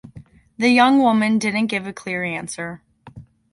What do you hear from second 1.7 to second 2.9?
a clear answer.